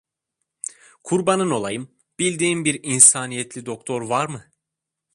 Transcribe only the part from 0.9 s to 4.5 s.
Kurbanın olayım, bildiğin bir insaniyetli doktor var mı?